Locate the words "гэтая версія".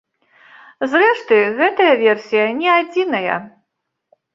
1.61-2.51